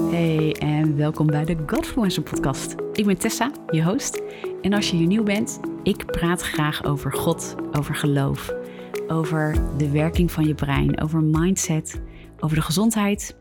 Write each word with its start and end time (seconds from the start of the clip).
Hey 0.00 0.52
en 0.52 0.96
welkom 0.96 1.26
bij 1.26 1.44
de 1.44 1.56
Godfluencer 1.66 2.22
podcast. 2.22 2.74
Ik 2.92 3.06
ben 3.06 3.18
Tessa, 3.18 3.50
je 3.70 3.84
host. 3.84 4.22
En 4.62 4.72
als 4.72 4.90
je 4.90 4.96
hier 4.96 5.06
nieuw 5.06 5.22
bent, 5.22 5.60
ik 5.82 6.06
praat 6.06 6.42
graag 6.42 6.84
over 6.84 7.12
God, 7.12 7.54
over 7.72 7.94
geloof, 7.94 8.54
over 9.06 9.56
de 9.78 9.90
werking 9.90 10.32
van 10.32 10.46
je 10.46 10.54
brein, 10.54 11.00
over 11.00 11.22
mindset, 11.22 12.02
over 12.40 12.56
de 12.56 12.62
gezondheid, 12.62 13.36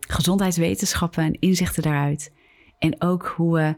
gezondheidswetenschappen 0.00 1.24
en 1.24 1.38
inzichten 1.38 1.82
daaruit. 1.82 2.32
En 2.78 3.02
ook 3.02 3.26
hoe 3.36 3.54
we 3.54 3.76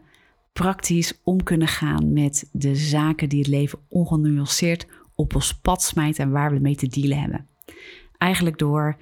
praktisch 0.52 1.20
om 1.25 1.43
kunnen 1.43 1.68
gaan 1.68 2.12
met 2.12 2.48
de 2.52 2.75
zaken 2.75 3.29
die 3.29 3.39
het 3.39 3.48
leven 3.48 3.79
ongenuanceerd 3.89 4.86
op 5.14 5.34
ons 5.34 5.54
pad 5.54 5.82
smijten 5.82 6.25
en 6.25 6.30
waar 6.30 6.52
we 6.52 6.59
mee 6.59 6.77
te 6.77 6.86
dealen 6.86 7.18
hebben. 7.18 7.48
Eigenlijk 8.18 8.59
door 8.59 8.96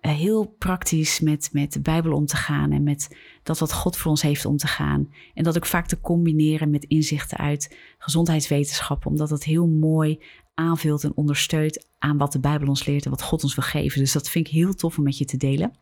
heel 0.00 0.54
praktisch 0.58 1.20
met, 1.20 1.48
met 1.52 1.72
de 1.72 1.80
Bijbel 1.80 2.12
om 2.12 2.26
te 2.26 2.36
gaan 2.36 2.72
en 2.72 2.82
met 2.82 3.16
dat 3.42 3.58
wat 3.58 3.72
God 3.72 3.96
voor 3.96 4.10
ons 4.10 4.22
heeft 4.22 4.44
om 4.44 4.56
te 4.56 4.66
gaan. 4.66 5.12
En 5.34 5.44
dat 5.44 5.56
ook 5.56 5.66
vaak 5.66 5.86
te 5.86 6.00
combineren 6.00 6.70
met 6.70 6.84
inzichten 6.84 7.38
uit 7.38 7.76
gezondheidswetenschappen, 7.98 9.10
omdat 9.10 9.30
het 9.30 9.44
heel 9.44 9.66
mooi 9.66 10.20
aanvult 10.54 11.04
en 11.04 11.12
ondersteunt 11.14 11.86
aan 11.98 12.18
wat 12.18 12.32
de 12.32 12.40
Bijbel 12.40 12.68
ons 12.68 12.84
leert 12.84 13.04
en 13.04 13.10
wat 13.10 13.22
God 13.22 13.42
ons 13.42 13.54
wil 13.54 13.64
geven. 13.64 14.00
Dus 14.00 14.12
dat 14.12 14.28
vind 14.28 14.46
ik 14.46 14.52
heel 14.52 14.74
tof 14.74 14.98
om 14.98 15.04
met 15.04 15.18
je 15.18 15.24
te 15.24 15.36
delen. 15.36 15.72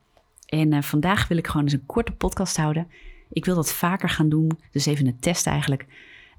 En 0.46 0.72
uh, 0.72 0.82
vandaag 0.82 1.28
wil 1.28 1.36
ik 1.36 1.46
gewoon 1.46 1.62
eens 1.62 1.72
een 1.72 1.86
korte 1.86 2.12
podcast 2.12 2.56
houden. 2.56 2.88
Ik 3.30 3.44
wil 3.44 3.54
dat 3.54 3.72
vaker 3.72 4.08
gaan 4.08 4.28
doen, 4.28 4.50
dus 4.72 4.86
even 4.86 5.06
een 5.06 5.18
test 5.18 5.46
eigenlijk. 5.46 5.86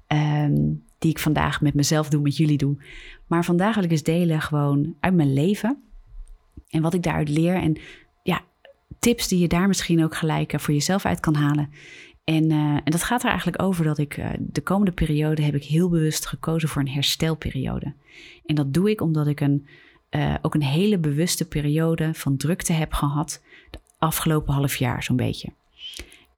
Um, 0.06 0.82
die 0.98 1.10
ik 1.10 1.18
vandaag 1.18 1.60
met 1.60 1.74
mezelf 1.74 2.08
doe, 2.08 2.22
met 2.22 2.36
jullie 2.36 2.56
doe. 2.58 2.76
Maar 3.26 3.44
vandaag 3.44 3.74
wil 3.74 3.84
ik 3.84 3.90
eens 3.90 4.02
delen 4.02 4.40
gewoon 4.40 4.94
uit 5.00 5.14
mijn 5.14 5.32
leven 5.32 5.82
en 6.70 6.82
wat 6.82 6.94
ik 6.94 7.02
daaruit 7.02 7.28
leer. 7.28 7.54
En 7.54 7.78
ja, 8.22 8.40
tips 8.98 9.28
die 9.28 9.38
je 9.38 9.48
daar 9.48 9.68
misschien 9.68 10.04
ook 10.04 10.16
gelijk 10.16 10.52
eh, 10.52 10.60
voor 10.60 10.74
jezelf 10.74 11.04
uit 11.04 11.20
kan 11.20 11.34
halen. 11.34 11.70
En, 12.24 12.50
uh, 12.50 12.56
en 12.58 12.82
dat 12.84 13.02
gaat 13.02 13.22
er 13.22 13.28
eigenlijk 13.28 13.62
over 13.62 13.84
dat 13.84 13.98
ik 13.98 14.16
uh, 14.16 14.30
de 14.38 14.60
komende 14.60 14.92
periode 14.92 15.42
heb 15.42 15.54
ik 15.54 15.64
heel 15.64 15.88
bewust 15.88 16.26
gekozen 16.26 16.68
voor 16.68 16.82
een 16.82 16.88
herstelperiode. 16.88 17.94
En 18.46 18.54
dat 18.54 18.74
doe 18.74 18.90
ik 18.90 19.00
omdat 19.00 19.26
ik 19.26 19.40
een, 19.40 19.66
ook 20.42 20.54
een 20.54 20.62
hele 20.62 20.98
bewuste 20.98 21.48
periode 21.48 22.14
van 22.14 22.36
drukte 22.36 22.72
heb 22.72 22.92
gehad. 22.92 23.42
De 23.70 23.78
afgelopen 23.98 24.54
half 24.54 24.76
jaar 24.76 25.02
zo'n 25.02 25.16
beetje. 25.16 25.52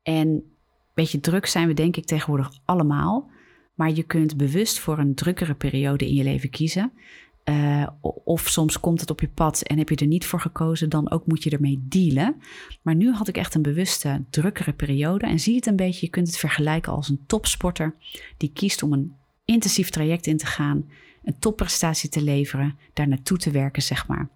En 0.03 0.29
een 0.29 0.45
beetje 0.95 1.21
druk 1.21 1.47
zijn 1.47 1.67
we 1.67 1.75
denk 1.75 1.97
ik 1.97 2.05
tegenwoordig 2.05 2.51
allemaal. 2.65 3.31
Maar 3.75 3.91
je 3.91 4.03
kunt 4.03 4.37
bewust 4.37 4.79
voor 4.79 4.99
een 4.99 5.15
drukkere 5.15 5.55
periode 5.55 6.07
in 6.07 6.15
je 6.15 6.25
leven 6.25 6.51
kiezen. 6.51 6.93
Uh, 7.45 7.87
of 8.25 8.49
soms 8.49 8.81
komt 8.81 9.01
het 9.01 9.11
op 9.11 9.21
je 9.21 9.29
pad 9.29 9.63
en 9.63 9.79
heb 9.79 9.89
je 9.89 9.97
er 9.97 10.07
niet 10.07 10.27
voor 10.27 10.41
gekozen, 10.41 10.89
dan 10.89 11.11
ook 11.11 11.27
moet 11.27 11.43
je 11.43 11.51
ermee 11.51 11.79
dealen. 11.83 12.43
Maar 12.83 12.95
nu 12.95 13.13
had 13.13 13.29
ik 13.29 13.37
echt 13.37 13.55
een 13.55 13.63
bewuste, 13.63 14.25
drukkere 14.31 14.73
periode. 14.73 15.27
En 15.27 15.41
zie 15.41 15.55
het 15.55 15.67
een 15.67 15.77
beetje, 15.77 16.07
je 16.07 16.13
kunt 16.13 16.27
het 16.27 16.37
vergelijken 16.37 16.93
als 16.93 17.09
een 17.09 17.25
topsporter 17.27 17.95
die 18.37 18.53
kiest 18.53 18.83
om 18.83 18.93
een 18.93 19.15
intensief 19.45 19.91
traject 19.91 20.27
in 20.27 20.37
te 20.37 20.47
gaan, 20.47 20.91
een 21.25 21.39
topprestatie 21.39 22.09
te 22.09 22.23
leveren, 22.23 22.79
daar 22.93 23.09
naartoe 23.09 23.39
te 23.39 23.51
werken, 23.51 23.83
zeg 23.83 24.07
maar. 24.07 24.29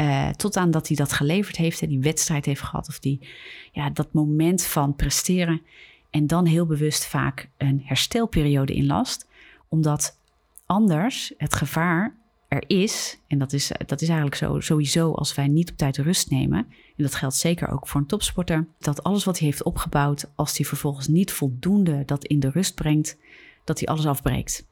Uh, 0.00 0.28
tot 0.28 0.56
aan 0.56 0.70
dat 0.70 0.88
hij 0.88 0.96
dat 0.96 1.12
geleverd 1.12 1.56
heeft 1.56 1.82
en 1.82 1.88
die 1.88 2.00
wedstrijd 2.00 2.44
heeft 2.44 2.62
gehad, 2.62 2.88
of 2.88 2.98
die, 2.98 3.28
ja, 3.72 3.90
dat 3.90 4.12
moment 4.12 4.64
van 4.64 4.96
presteren. 4.96 5.62
En 6.10 6.26
dan 6.26 6.46
heel 6.46 6.66
bewust 6.66 7.06
vaak 7.06 7.48
een 7.56 7.82
herstelperiode 7.84 8.72
inlast, 8.72 9.28
omdat 9.68 10.18
anders 10.66 11.32
het 11.36 11.54
gevaar 11.54 12.20
er 12.52 12.64
is, 12.66 13.18
en 13.26 13.38
dat 13.38 13.52
is, 13.52 13.72
dat 13.86 14.00
is 14.00 14.08
eigenlijk 14.08 14.36
zo, 14.36 14.60
sowieso 14.60 15.12
als 15.12 15.34
wij 15.34 15.48
niet 15.48 15.70
op 15.70 15.76
tijd 15.76 15.96
rust 15.96 16.30
nemen, 16.30 16.58
en 16.96 17.02
dat 17.02 17.14
geldt 17.14 17.34
zeker 17.34 17.68
ook 17.68 17.88
voor 17.88 18.00
een 18.00 18.06
topsporter, 18.06 18.68
dat 18.78 19.02
alles 19.02 19.24
wat 19.24 19.38
hij 19.38 19.46
heeft 19.46 19.62
opgebouwd, 19.62 20.30
als 20.34 20.56
hij 20.56 20.66
vervolgens 20.66 21.08
niet 21.08 21.32
voldoende 21.32 22.02
dat 22.04 22.24
in 22.24 22.40
de 22.40 22.50
rust 22.50 22.74
brengt, 22.74 23.18
dat 23.64 23.78
hij 23.78 23.88
alles 23.88 24.06
afbreekt. 24.06 24.66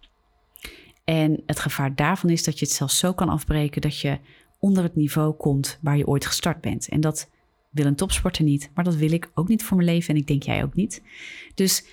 En 1.04 1.42
het 1.46 1.60
gevaar 1.60 1.94
daarvan 1.94 2.30
is 2.30 2.44
dat 2.44 2.58
je 2.58 2.64
het 2.64 2.74
zelfs 2.74 2.98
zo 2.98 3.12
kan 3.12 3.28
afbreken 3.28 3.80
dat 3.80 3.98
je 3.98 4.18
onder 4.58 4.82
het 4.82 4.96
niveau 4.96 5.32
komt 5.32 5.78
waar 5.82 5.96
je 5.96 6.06
ooit 6.06 6.26
gestart 6.26 6.60
bent. 6.60 6.88
En 6.88 7.00
dat 7.00 7.30
wil 7.70 7.86
een 7.86 7.96
topsporter 7.96 8.44
niet, 8.44 8.70
maar 8.74 8.84
dat 8.84 8.94
wil 8.94 9.12
ik 9.12 9.30
ook 9.34 9.48
niet 9.48 9.64
voor 9.64 9.76
mijn 9.76 9.88
leven 9.88 10.14
en 10.14 10.20
ik 10.20 10.26
denk 10.26 10.42
jij 10.42 10.62
ook 10.62 10.74
niet. 10.74 11.02
Dus 11.54 11.84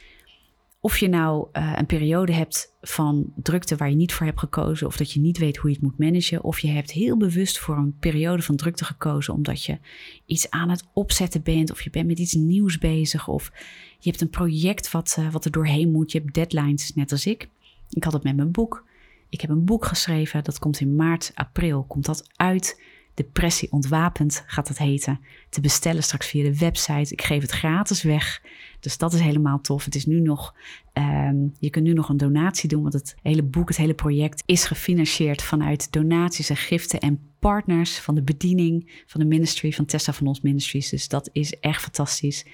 of 0.87 0.97
je 0.97 1.07
nou 1.07 1.47
uh, 1.53 1.73
een 1.75 1.85
periode 1.85 2.33
hebt 2.33 2.75
van 2.81 3.33
drukte 3.35 3.75
waar 3.75 3.89
je 3.89 3.95
niet 3.95 4.13
voor 4.13 4.25
hebt 4.25 4.39
gekozen, 4.39 4.87
of 4.87 4.97
dat 4.97 5.11
je 5.11 5.19
niet 5.19 5.37
weet 5.37 5.57
hoe 5.57 5.69
je 5.69 5.75
het 5.75 5.85
moet 5.85 5.97
managen, 5.97 6.43
of 6.43 6.59
je 6.59 6.67
hebt 6.67 6.91
heel 6.91 7.17
bewust 7.17 7.59
voor 7.59 7.77
een 7.77 7.97
periode 7.99 8.41
van 8.41 8.55
drukte 8.55 8.85
gekozen 8.85 9.33
omdat 9.33 9.63
je 9.63 9.77
iets 10.25 10.49
aan 10.49 10.69
het 10.69 10.87
opzetten 10.93 11.43
bent, 11.43 11.71
of 11.71 11.81
je 11.81 11.89
bent 11.89 12.07
met 12.07 12.19
iets 12.19 12.33
nieuws 12.33 12.77
bezig, 12.77 13.27
of 13.27 13.51
je 13.99 14.09
hebt 14.09 14.21
een 14.21 14.29
project 14.29 14.91
wat, 14.91 15.15
uh, 15.19 15.31
wat 15.31 15.45
er 15.45 15.51
doorheen 15.51 15.91
moet, 15.91 16.11
je 16.11 16.19
hebt 16.19 16.33
deadlines, 16.33 16.93
net 16.93 17.11
als 17.11 17.25
ik. 17.25 17.49
Ik 17.89 18.03
had 18.03 18.13
het 18.13 18.23
met 18.23 18.35
mijn 18.35 18.51
boek. 18.51 18.85
Ik 19.29 19.41
heb 19.41 19.49
een 19.49 19.65
boek 19.65 19.85
geschreven, 19.85 20.43
dat 20.43 20.59
komt 20.59 20.79
in 20.79 20.95
maart, 20.95 21.31
april, 21.33 21.83
komt 21.83 22.05
dat 22.05 22.27
uit. 22.35 22.81
Depressie 23.17 23.71
ontwapend 23.71 24.43
gaat 24.47 24.67
dat 24.67 24.77
heten. 24.77 25.19
Te 25.49 25.61
bestellen 25.61 26.03
straks 26.03 26.27
via 26.27 26.43
de 26.43 26.57
website. 26.57 27.13
Ik 27.13 27.21
geef 27.21 27.41
het 27.41 27.51
gratis 27.51 28.03
weg. 28.03 28.41
Dus 28.79 28.97
dat 28.97 29.13
is 29.13 29.19
helemaal 29.19 29.61
tof. 29.61 29.85
Het 29.85 29.95
is 29.95 30.05
nu 30.05 30.19
nog, 30.19 30.55
um, 30.93 31.53
je 31.59 31.69
kunt 31.69 31.85
nu 31.85 31.93
nog 31.93 32.09
een 32.09 32.17
donatie 32.17 32.69
doen, 32.69 32.81
want 32.81 32.93
het 32.93 33.15
hele 33.21 33.43
boek, 33.43 33.67
het 33.67 33.77
hele 33.77 33.93
project 33.93 34.43
is 34.45 34.65
gefinancierd 34.65 35.41
vanuit 35.41 35.91
donaties 35.91 36.49
en 36.49 36.55
giften 36.55 36.99
en 36.99 37.19
partners 37.39 37.99
van 37.99 38.15
de 38.15 38.23
bediening 38.23 39.03
van 39.07 39.21
de 39.21 39.27
ministry, 39.27 39.71
van 39.71 39.85
Tessa 39.85 40.13
van 40.13 40.27
ons 40.27 40.41
Ministries. 40.41 40.89
Dus 40.89 41.07
dat 41.07 41.29
is 41.31 41.59
echt 41.59 41.81
fantastisch. 41.81 42.45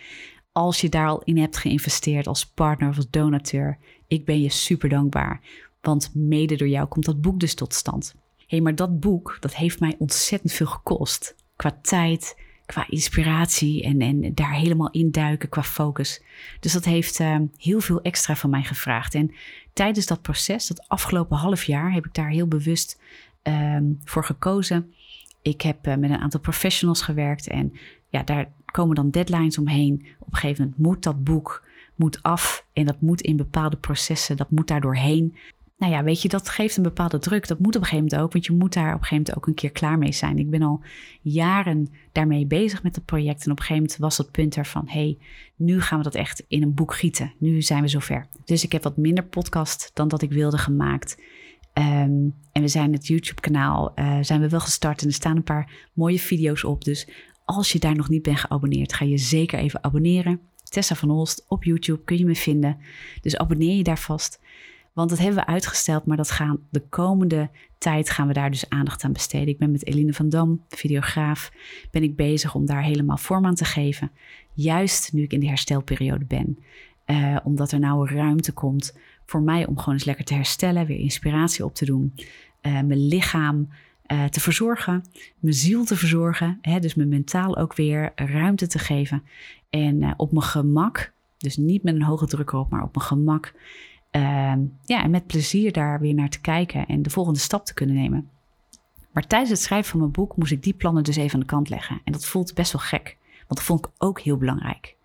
Als 0.51 0.81
je 0.81 0.90
daar 0.90 1.07
al 1.07 1.22
in 1.24 1.38
hebt 1.38 1.57
geïnvesteerd 1.57 2.28
als 2.28 2.45
partner 2.45 2.90
of 2.90 2.95
als 2.95 3.09
donateur, 3.09 3.78
ik 4.07 4.25
ben 4.25 4.41
je 4.41 4.50
super 4.50 4.90
dankbaar. 4.90 5.41
Want 5.81 6.12
mede 6.13 6.56
door 6.56 6.68
jou 6.68 6.88
komt 6.88 7.06
dat 7.06 7.22
boek 7.22 7.40
dus 7.40 7.53
tot 7.53 7.74
stand 7.74 8.16
hey, 8.53 8.62
maar 8.62 8.75
dat 8.75 9.00
boek, 9.00 9.38
dat 9.40 9.56
heeft 9.56 9.80
mij 9.80 9.96
ontzettend 9.97 10.52
veel 10.52 10.66
gekost. 10.66 11.36
Qua 11.56 11.80
tijd, 11.81 12.40
qua 12.66 12.86
inspiratie 12.90 13.84
en, 13.84 14.02
en 14.02 14.34
daar 14.34 14.53
helemaal 14.53 14.91
induiken 14.91 15.50
qua 15.50 15.64
focus. 15.64 16.22
Dus 16.59 16.74
dat 16.74 16.86
heeft 16.86 17.19
uh, 17.19 17.38
heel 17.58 17.80
veel 17.80 18.02
extra 18.02 18.36
van 18.36 18.50
mij 18.50 18.63
gevraagd. 18.63 19.16
En 19.16 19.31
tijdens 19.74 20.06
dat 20.06 20.22
proces, 20.22 20.68
dat 20.68 20.88
afgelopen 20.88 21.38
half 21.38 21.63
jaar, 21.63 21.94
heb 21.94 22.06
ik 22.06 22.13
daar 22.13 22.30
heel 22.30 22.47
bewust 22.47 23.02
um, 23.44 24.00
voor 24.03 24.25
gekozen. 24.25 24.94
Ik 25.42 25.62
heb 25.62 25.88
uh, 25.88 25.96
met 25.96 26.09
een 26.09 26.19
aantal 26.19 26.40
professionals 26.40 27.02
gewerkt 27.02 27.47
en 27.47 27.74
ja, 28.09 28.24
daar 28.24 28.52
komen 28.66 28.96
dan 28.96 29.09
deadlines 29.09 29.58
omheen. 29.58 30.06
Op 30.19 30.34
een 30.34 30.40
gegeven 30.40 30.63
moment 30.63 30.81
moet 30.81 31.03
dat 31.03 31.24
boek 31.24 31.68
moet 31.96 32.24
af 32.24 32.66
en 32.74 32.86
dat 32.86 33.02
moet 33.02 33.22
in 33.22 33.38
bepaalde 33.38 33.78
processen, 33.78 34.38
dat 34.38 34.52
moet 34.52 34.68
daar 34.68 34.81
doorheen 34.81 35.36
nou 35.83 35.95
ja, 35.95 36.03
weet 36.03 36.21
je, 36.21 36.27
dat 36.27 36.49
geeft 36.49 36.77
een 36.77 36.83
bepaalde 36.83 37.19
druk. 37.19 37.47
Dat 37.47 37.59
moet 37.59 37.75
op 37.75 37.81
een 37.81 37.88
gegeven 37.88 38.03
moment 38.03 38.21
ook, 38.21 38.33
want 38.33 38.45
je 38.45 38.53
moet 38.53 38.73
daar 38.73 38.94
op 38.94 38.99
een 39.01 39.05
gegeven 39.05 39.17
moment 39.17 39.38
ook 39.38 39.47
een 39.47 39.53
keer 39.53 39.71
klaar 39.71 39.97
mee 39.97 40.11
zijn. 40.11 40.38
Ik 40.38 40.49
ben 40.49 40.61
al 40.61 40.81
jaren 41.21 41.88
daarmee 42.11 42.45
bezig 42.45 42.83
met 42.83 42.95
het 42.95 43.05
project 43.05 43.45
en 43.45 43.51
op 43.51 43.57
een 43.57 43.63
gegeven 43.63 43.81
moment 43.81 43.97
was 43.97 44.17
het 44.17 44.31
punt 44.31 44.55
ervan, 44.55 44.83
hey, 44.88 45.17
nu 45.55 45.81
gaan 45.81 45.97
we 45.97 46.03
dat 46.03 46.16
echt 46.16 46.44
in 46.47 46.61
een 46.61 46.73
boek 46.73 46.94
gieten. 46.94 47.33
Nu 47.38 47.61
zijn 47.61 47.81
we 47.81 47.88
zover. 47.88 48.27
Dus 48.45 48.63
ik 48.63 48.71
heb 48.71 48.83
wat 48.83 48.97
minder 48.97 49.23
podcast 49.23 49.91
dan 49.94 50.07
dat 50.07 50.21
ik 50.21 50.31
wilde 50.31 50.57
gemaakt. 50.57 51.21
Um, 51.73 52.35
en 52.51 52.61
we 52.61 52.67
zijn 52.67 52.94
het 52.94 53.07
YouTube-kanaal, 53.07 53.91
uh, 53.95 54.17
zijn 54.21 54.41
we 54.41 54.50
wel 54.50 54.59
gestart 54.59 55.01
en 55.01 55.07
er 55.07 55.13
staan 55.13 55.35
een 55.35 55.44
paar 55.44 55.89
mooie 55.94 56.19
video's 56.19 56.63
op. 56.63 56.83
Dus 56.83 57.07
als 57.45 57.71
je 57.71 57.79
daar 57.79 57.95
nog 57.95 58.09
niet 58.09 58.21
bent 58.21 58.39
geabonneerd, 58.39 58.94
ga 58.94 59.05
je 59.05 59.17
zeker 59.17 59.59
even 59.59 59.83
abonneren. 59.83 60.39
Tessa 60.63 60.95
van 60.95 61.09
Holst 61.09 61.45
op 61.47 61.63
YouTube 61.63 62.03
kun 62.03 62.17
je 62.17 62.25
me 62.25 62.35
vinden. 62.35 62.77
Dus 63.21 63.38
abonneer 63.38 63.75
je 63.75 63.83
daar 63.83 64.00
vast. 64.00 64.39
Want 64.94 65.09
dat 65.09 65.20
hebben 65.20 65.36
we 65.36 65.46
uitgesteld, 65.46 66.06
maar 66.06 66.18
dat 66.18 66.31
gaan 66.31 66.59
de 66.70 66.81
komende 66.90 67.50
tijd 67.78 68.09
gaan 68.09 68.28
we 68.28 68.34
daar 68.34 68.52
dus 68.52 68.70
aandacht 68.70 69.04
aan 69.04 69.14
besteden. 69.14 69.48
Ik 69.48 69.58
ben 69.58 69.72
met 69.72 69.86
Eline 69.86 70.14
van 70.14 70.30
Dam, 70.30 70.64
videograaf, 70.70 71.52
ben 71.92 72.04
ik 72.04 72.16
bezig 72.16 72.56
om 72.56 72.66
daar 72.66 72.84
helemaal 72.84 73.18
vorm 73.18 73.46
aan 73.46 73.56
te 73.56 73.66
geven. 73.66 74.12
Juist 74.54 75.14
nu 75.14 75.24
ik 75.24 75.34
in 75.34 75.40
de 75.40 75.48
herstelperiode 75.48 76.25
ben. 76.25 76.60
Uh, 77.06 77.38
omdat 77.44 77.72
er 77.72 77.80
nou 77.80 78.10
ruimte 78.10 78.51
komt 78.51 78.98
voor 79.25 79.42
mij 79.42 79.66
om 79.66 79.78
gewoon 79.78 79.94
eens 79.94 80.04
lekker 80.04 80.25
te 80.25 80.34
herstellen, 80.34 80.86
weer 80.86 81.00
inspiratie 81.00 81.66
op 81.66 81.75
te 81.75 81.86
doen. 81.86 82.13
Uh, 82.16 82.72
mijn 82.72 83.07
lichaam 83.07 83.69
uh, 84.07 84.25
te 84.25 84.39
verzorgen, 84.39 85.04
mijn 85.39 85.54
ziel 85.54 85.86
te 85.86 85.96
verzorgen. 85.96 86.57
Hè, 86.62 86.80
dus 86.80 86.96
mijn 86.96 87.10
mentaal 87.10 87.57
ook 87.57 87.75
weer 87.75 88.12
ruimte 88.16 88.68
te 88.68 88.80
geven. 88.80 89.24
En 89.69 90.13
op 90.18 90.31
mijn 90.31 90.44
gemak, 90.44 91.13
dus 91.38 91.57
niet 91.57 91.84
met 91.84 91.96
een 91.96 92.04
hoge 92.04 92.28
druk 92.28 92.51
erop, 92.51 92.69
maar 92.69 92.84
op 92.84 92.96
mijn 92.96 93.07
gemak 93.07 93.54
uh, 94.15 94.54
ja, 94.83 95.04
en 95.04 95.10
met 95.10 95.27
plezier 95.27 95.71
daar 95.71 96.00
weer 96.00 96.13
naar 96.13 96.30
te 96.30 96.42
kijken 96.42 96.86
en 96.86 97.01
de 97.01 97.10
volgende 97.10 97.39
stap 97.39 97.65
te 97.65 97.74
kunnen 97.74 97.95
nemen. 97.95 98.30
Maar 99.12 99.27
tijdens 99.27 99.51
het 99.51 99.60
schrijven 99.60 99.89
van 99.89 100.00
mijn 100.00 100.12
boek 100.12 100.38
moest 100.38 100.51
ik 100.51 100.63
die 100.63 100.74
plannen 100.74 101.04
dus 101.04 101.15
even 101.15 101.33
aan 101.33 101.39
de 101.39 101.45
kant 101.45 101.69
leggen. 101.69 102.01
En 102.04 102.12
dat 102.12 102.25
voelt 102.25 102.54
best 102.54 102.71
wel 102.71 102.81
gek, 102.81 103.18
want 103.30 103.48
dat 103.48 103.63
vond 103.63 103.86
ik 103.86 103.92
ook 103.98 104.19
heel 104.19 104.38
belangrijk. 104.38 104.95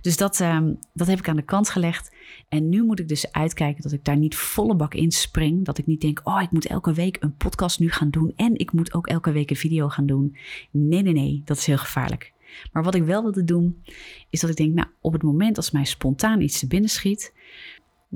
Dus 0.00 0.16
dat, 0.16 0.40
um, 0.40 0.78
dat 0.92 1.06
heb 1.06 1.18
ik 1.18 1.28
aan 1.28 1.36
de 1.36 1.42
kant 1.42 1.68
gelegd. 1.68 2.12
En 2.48 2.68
nu 2.68 2.84
moet 2.84 2.98
ik 2.98 3.08
dus 3.08 3.32
uitkijken 3.32 3.82
dat 3.82 3.92
ik 3.92 4.04
daar 4.04 4.16
niet 4.16 4.36
volle 4.36 4.74
bak 4.74 4.94
in 4.94 5.10
spring. 5.10 5.64
Dat 5.64 5.78
ik 5.78 5.86
niet 5.86 6.00
denk, 6.00 6.20
oh, 6.24 6.42
ik 6.42 6.50
moet 6.50 6.66
elke 6.66 6.92
week 6.92 7.16
een 7.20 7.36
podcast 7.36 7.80
nu 7.80 7.90
gaan 7.90 8.10
doen. 8.10 8.32
En 8.36 8.58
ik 8.58 8.72
moet 8.72 8.94
ook 8.94 9.06
elke 9.06 9.32
week 9.32 9.50
een 9.50 9.56
video 9.56 9.88
gaan 9.88 10.06
doen. 10.06 10.36
Nee, 10.70 11.02
nee, 11.02 11.12
nee, 11.12 11.42
dat 11.44 11.56
is 11.56 11.66
heel 11.66 11.78
gevaarlijk. 11.78 12.32
Maar 12.72 12.82
wat 12.82 12.94
ik 12.94 13.02
wel 13.02 13.22
wilde 13.22 13.44
doen, 13.44 13.82
is 14.30 14.40
dat 14.40 14.50
ik 14.50 14.56
denk, 14.56 14.74
nou, 14.74 14.88
op 15.00 15.12
het 15.12 15.22
moment 15.22 15.56
als 15.56 15.70
mij 15.70 15.84
spontaan 15.84 16.40
iets 16.40 16.58
te 16.58 16.66
binnen 16.66 16.90
schiet, 16.90 17.34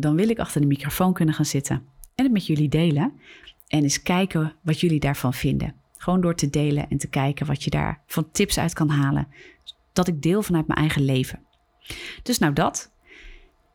dan 0.00 0.16
wil 0.16 0.28
ik 0.28 0.38
achter 0.38 0.60
de 0.60 0.66
microfoon 0.66 1.12
kunnen 1.12 1.34
gaan 1.34 1.44
zitten 1.44 1.82
en 2.14 2.24
het 2.24 2.32
met 2.32 2.46
jullie 2.46 2.68
delen. 2.68 3.12
En 3.66 3.82
eens 3.82 4.02
kijken 4.02 4.54
wat 4.62 4.80
jullie 4.80 5.00
daarvan 5.00 5.34
vinden. 5.34 5.74
Gewoon 5.96 6.20
door 6.20 6.34
te 6.34 6.50
delen 6.50 6.88
en 6.88 6.98
te 6.98 7.08
kijken 7.08 7.46
wat 7.46 7.64
je 7.64 7.70
daar 7.70 8.02
van 8.06 8.30
tips 8.30 8.58
uit 8.58 8.72
kan 8.72 8.88
halen. 8.88 9.28
Dat 9.92 10.08
ik 10.08 10.22
deel 10.22 10.42
vanuit 10.42 10.66
mijn 10.66 10.78
eigen 10.78 11.04
leven. 11.04 11.40
Dus 12.22 12.38
nou 12.38 12.52
dat. 12.52 12.92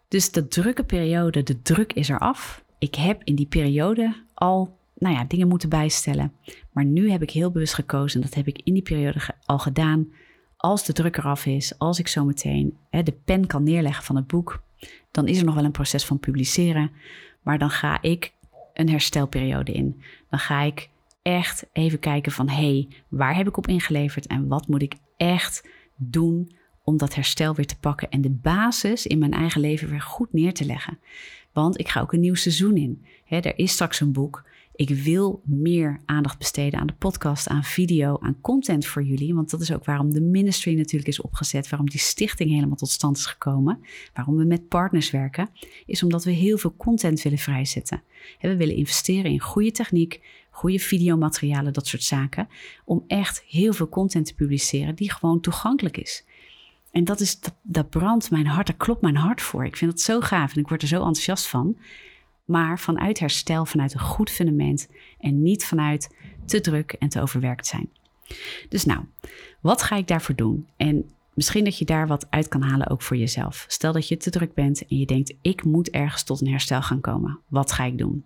Dus 0.08 0.32
de 0.32 0.48
drukke 0.48 0.84
periode, 0.84 1.44
de 1.44 1.62
druk 1.62 1.94
is 1.94 2.10
er 2.10 2.20
af. 2.20 2.64
Ik 2.80 2.96
heb 2.96 3.22
in 3.24 3.36
die 3.36 3.46
periode 3.46 4.24
al 4.34 4.78
nou 4.96 5.16
ja, 5.16 5.24
dingen 5.24 5.48
moeten 5.48 5.70
bijstellen. 5.70 6.34
Maar 6.72 6.86
nu 6.86 7.12
heb 7.12 7.22
ik 7.22 7.32
heel 7.32 7.52
bewust 7.52 7.74
gekozen, 7.74 8.22
en 8.22 8.28
dat 8.28 8.36
heb 8.36 8.48
ik 8.48 8.62
in 8.64 8.74
die 8.74 8.82
periode 8.82 9.20
al 9.46 9.60
gedaan. 9.60 10.12
Als 10.58 10.86
de 10.86 10.94
druk 10.94 11.18
eraf 11.18 11.46
is, 11.46 11.78
als 11.78 12.00
ik 12.00 12.08
zo 12.08 12.26
meteen 12.26 12.78
de 12.90 13.18
pen 13.26 13.48
kan 13.48 13.64
neerleggen 13.64 14.04
van 14.04 14.16
het 14.16 14.28
boek, 14.28 14.64
dan 15.12 15.28
is 15.28 15.38
er 15.38 15.46
nog 15.46 15.56
wel 15.56 15.64
een 15.64 15.72
proces 15.72 16.06
van 16.06 16.20
publiceren. 16.20 16.92
Maar 17.42 17.60
dan 17.60 17.70
ga 17.70 18.02
ik 18.02 18.34
een 18.74 18.90
herstelperiode 18.90 19.72
in. 19.72 20.02
Dan 20.30 20.40
ga 20.40 20.62
ik 20.62 20.90
echt 21.22 21.66
even 21.74 22.00
kijken 22.00 22.32
van 22.32 22.50
hé, 22.50 22.56
hey, 22.56 22.88
waar 23.08 23.36
heb 23.36 23.48
ik 23.48 23.58
op 23.58 23.68
ingeleverd 23.68 24.28
en 24.28 24.48
wat 24.48 24.68
moet 24.68 24.82
ik 24.82 24.94
echt 25.18 25.68
doen 25.96 26.52
om 26.84 26.98
dat 26.98 27.16
herstel 27.16 27.56
weer 27.56 27.66
te 27.66 27.80
pakken 27.80 28.10
en 28.10 28.22
de 28.22 28.30
basis 28.30 29.08
in 29.08 29.20
mijn 29.20 29.34
eigen 29.34 29.62
leven 29.62 29.90
weer 29.90 30.02
goed 30.02 30.34
neer 30.34 30.54
te 30.54 30.66
leggen. 30.66 31.00
Want 31.52 31.80
ik 31.80 31.90
ga 31.90 32.02
ook 32.02 32.14
een 32.14 32.20
nieuw 32.20 32.36
seizoen 32.36 32.78
in. 32.78 33.06
er 33.28 33.58
is 33.58 33.72
straks 33.72 34.00
een 34.00 34.12
boek. 34.12 34.44
Ik 34.76 34.90
wil 34.90 35.42
meer 35.46 36.02
aandacht 36.06 36.38
besteden 36.38 36.80
aan 36.80 36.88
de 36.88 36.94
podcast, 36.94 37.48
aan 37.48 37.64
video, 37.64 38.18
aan 38.20 38.42
content 38.42 38.86
voor 38.86 39.04
jullie. 39.04 39.34
Want 39.36 39.50
dat 39.50 39.62
is 39.62 39.74
ook 39.74 39.86
waarom 39.86 40.14
de 40.14 40.22
ministry 40.22 40.78
natuurlijk 40.78 41.08
is 41.08 41.22
opgezet. 41.22 41.70
Waarom 41.70 41.90
die 41.90 42.00
stichting 42.00 42.50
helemaal 42.50 42.76
tot 42.76 42.90
stand 42.90 43.18
is 43.18 43.26
gekomen. 43.26 43.80
Waarom 44.14 44.38
we 44.38 44.44
met 44.44 44.68
partners 44.68 45.12
werken. 45.12 45.50
Is 45.86 46.04
omdat 46.04 46.24
we 46.24 46.32
heel 46.32 46.58
veel 46.58 46.76
content 46.78 47.22
willen 47.22 47.38
vrijzetten. 47.38 48.04
We 48.42 48.56
willen 48.56 48.76
investeren 48.76 49.32
in 49.32 49.40
goede 49.40 49.72
techniek, 49.72 50.22
goede 50.50 50.80
videomaterialen, 50.80 51.74
dat 51.74 51.88
soort 51.88 52.04
zaken. 52.04 52.48
Om 52.86 53.04
echt 53.08 53.44
heel 53.48 53.74
veel 53.74 53.90
content 53.90 54.26
te 54.26 54.36
publiceren 54.36 54.96
die 54.96 55.12
gewoon 55.12 55.42
toegankelijk 55.42 55.98
is. 55.98 56.26
En 56.92 57.04
dat, 57.04 57.20
is, 57.20 57.40
dat, 57.40 57.56
dat 57.62 57.90
brandt 57.90 58.32
mijn 58.32 58.48
hart, 58.48 58.68
daar 58.68 58.76
klopt 58.76 59.02
mijn 59.02 59.16
hart 59.16 59.42
voor. 59.42 59.66
Ik 59.66 59.78
vind 59.78 59.92
het 59.92 60.02
zo 60.02 60.20
gaaf 60.20 60.54
en 60.54 60.62
ik 60.62 60.68
word 60.68 60.82
er 60.82 60.88
zo 60.88 60.98
enthousiast 60.98 61.48
van. 61.48 61.78
Maar 62.46 62.80
vanuit 62.80 63.20
herstel, 63.20 63.66
vanuit 63.66 63.94
een 63.94 64.00
goed 64.00 64.30
fundament 64.30 64.90
en 65.20 65.42
niet 65.42 65.66
vanuit 65.66 66.16
te 66.46 66.62
druk 66.62 66.92
en 66.92 67.10
te 67.10 67.22
overwerkt 67.22 67.68
zijn. 67.68 67.90
Dus 68.70 68.86
nou, 68.86 69.02
wat 69.62 69.82
ga 69.82 69.96
ik 69.96 70.08
daarvoor 70.08 70.36
doen? 70.36 70.68
En 70.78 71.12
misschien 71.34 71.64
dat 71.64 71.78
je 71.78 71.86
daar 71.86 72.08
wat 72.08 72.28
uit 72.30 72.48
kan 72.48 72.62
halen 72.62 72.90
ook 72.90 73.02
voor 73.02 73.18
jezelf. 73.18 73.66
Stel 73.68 73.92
dat 73.92 74.08
je 74.08 74.18
te 74.18 74.30
druk 74.30 74.54
bent 74.54 74.88
en 74.88 74.98
je 74.98 75.06
denkt, 75.06 75.34
ik 75.42 75.64
moet 75.64 75.90
ergens 75.90 76.24
tot 76.24 76.42
een 76.42 76.48
herstel 76.48 76.82
gaan 76.82 77.02
komen. 77.02 77.40
Wat 77.48 77.72
ga 77.72 77.84
ik 77.84 77.98
doen? 77.98 78.26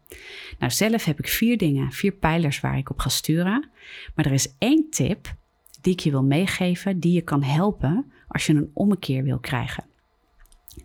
Nou, 0.60 0.72
zelf 0.72 1.04
heb 1.04 1.20
ik 1.20 1.28
vier 1.28 1.58
dingen, 1.58 1.92
vier 1.92 2.12
pijlers 2.12 2.60
waar 2.60 2.78
ik 2.78 2.90
op 2.90 3.00
ga 3.00 3.10
sturen. 3.10 3.70
Maar 4.16 4.26
er 4.26 4.34
is 4.34 4.54
één 4.58 4.90
tip 4.90 5.36
die 5.82 5.94
ik 5.94 6.00
je 6.00 6.12
wil 6.12 6.24
meegeven, 6.24 7.00
die 7.00 7.14
je 7.14 7.22
kan 7.22 7.44
helpen 7.44 8.12
als 8.28 8.46
je 8.46 8.54
een 8.54 8.72
ommekeer 8.74 9.24
wil 9.24 9.40
krijgen. 9.40 9.84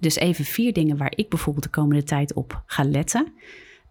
Dus 0.00 0.16
even 0.16 0.44
vier 0.44 0.72
dingen 0.72 0.96
waar 0.96 1.12
ik 1.16 1.28
bijvoorbeeld 1.28 1.64
de 1.64 1.70
komende 1.70 2.02
tijd 2.02 2.34
op 2.34 2.62
ga 2.66 2.84
letten. 2.84 3.32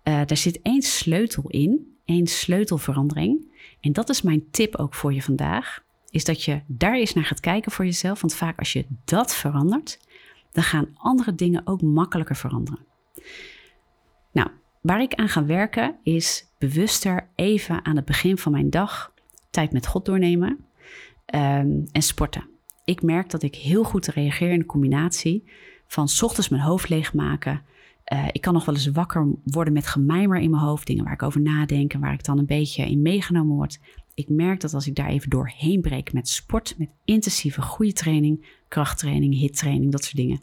Uh, 0.04 0.22
daar 0.26 0.38
zit 0.38 0.62
één 0.62 0.82
sleutel 0.82 1.44
in, 1.48 1.96
één 2.06 2.28
sleutelverandering. 2.28 3.52
En 3.82 3.94
dat 3.94 4.10
is 4.10 4.22
mijn 4.22 4.50
tip 4.52 4.76
ook 4.76 4.94
voor 4.94 5.14
je 5.14 5.22
vandaag. 5.22 5.84
Is 6.10 6.24
dat 6.24 6.44
je 6.44 6.62
daar 6.68 6.96
eens 6.96 7.14
naar 7.14 7.26
gaat 7.26 7.40
kijken 7.40 7.72
voor 7.72 7.86
jezelf. 7.86 8.22
Want 8.22 8.36
vaak 8.36 8.60
als 8.60 8.74
je 8.74 8.86
dat 9.06 9.36
verandert, 9.36 10.00
dan 10.52 10.64
gaan 10.64 10.96
andere 10.98 11.36
dingen 11.36 11.68
ook 11.68 11.82
makkelijker 11.82 12.36
veranderen. 12.36 12.86
Nou, 14.32 14.50
waar 14.82 15.02
ik 15.02 15.14
aan 15.14 15.30
ga 15.30 15.46
werken 15.46 15.96
is 16.04 16.46
bewuster 16.58 17.30
even 17.36 17.86
aan 17.86 17.96
het 17.96 18.06
begin 18.06 18.38
van 18.38 18.52
mijn 18.52 18.70
dag 18.70 19.14
tijd 19.50 19.72
met 19.72 19.88
God 19.88 20.06
doornemen 20.06 20.66
um, 21.36 21.86
en 21.92 22.02
sporten. 22.02 22.50
Ik 22.86 23.02
merk 23.02 23.30
dat 23.30 23.44
ik 23.44 23.56
heel 23.56 23.84
goed 23.84 24.08
reageer 24.08 24.52
in 24.52 24.60
de 24.60 24.66
combinatie 24.66 25.44
van 25.92 26.08
s 26.08 26.24
ochtends 26.24 26.50
mijn 26.50 26.62
hoofd 26.62 26.90
leegmaken. 26.90 27.62
Uh, 28.14 28.28
ik 28.32 28.42
kan 28.42 28.54
nog 28.54 28.66
wel 28.66 28.76
eens 28.76 28.88
wakker 28.88 29.28
worden 29.44 29.74
met 29.74 29.88
gemijmer 29.88 30.40
in 30.40 30.50
mijn 30.50 30.64
hoofd, 30.64 30.88
dingen 30.88 31.04
waar 31.04 31.14
ik 31.14 31.24
over 31.24 31.42
nadenk 31.42 31.94
en 31.94 32.00
waar 32.00 32.14
ik 32.14 32.24
dan 32.24 32.38
een 32.38 32.46
beetje 32.46 32.90
in 32.90 33.02
meegenomen 33.02 33.56
word. 33.56 33.80
Ik 34.14 34.30
merk 34.30 34.60
dat 34.60 34.74
als 34.74 34.88
ik 34.88 34.96
daar 34.96 35.08
even 35.08 35.30
doorheen 35.30 35.82
breek 35.82 36.14
met 36.14 36.28
sport, 36.28 36.76
met 36.78 36.90
intensieve 37.06 37.62
goede 37.62 37.94
training, 37.94 38.46
krachttraining, 38.68 39.34
hittraining, 39.34 39.92
dat 39.92 40.04
soort 40.04 40.16
dingen, 40.16 40.42